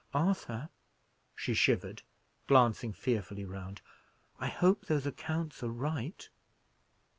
Arthur," 0.15 0.69
she 1.35 1.53
shivered, 1.53 2.01
glancing 2.47 2.91
fearfully 2.91 3.45
round, 3.45 3.83
"I 4.39 4.47
hope 4.47 4.87
those 4.87 5.05
accounts 5.05 5.61
are 5.61 5.69
right?" 5.69 6.27